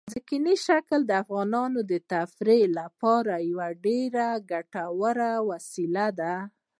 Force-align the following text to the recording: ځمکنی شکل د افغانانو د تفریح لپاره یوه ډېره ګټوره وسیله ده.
ځمکنی 0.13 0.55
شکل 0.67 0.99
د 1.05 1.11
افغانانو 1.23 1.79
د 1.91 1.93
تفریح 2.11 2.63
لپاره 2.79 3.33
یوه 3.49 3.67
ډېره 3.85 4.27
ګټوره 4.51 5.31
وسیله 5.49 6.07
ده. 6.19 6.35